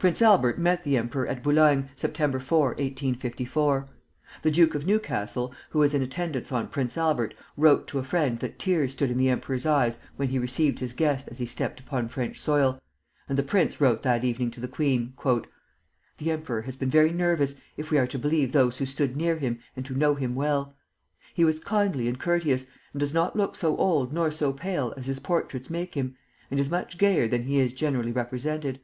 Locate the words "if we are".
17.76-18.08